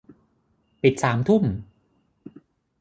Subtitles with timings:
[0.81, 1.43] ปิดสามทุ่ม